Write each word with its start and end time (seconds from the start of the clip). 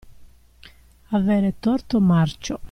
Avere 1.11 1.59
torto 1.59 1.99
marcio. 1.99 2.59